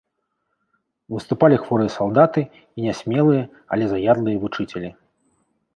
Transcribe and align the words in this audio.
Выступалі 1.15 1.59
хворыя 1.65 1.91
салдаты 1.97 2.41
і 2.57 2.79
нясмелыя, 2.87 3.43
але 3.77 3.85
заядлыя 3.95 4.37
вучыцялі. 4.47 4.89